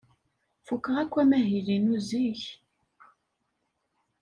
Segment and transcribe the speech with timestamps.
[0.65, 2.41] Fukeɣ akk amahil-inu zik.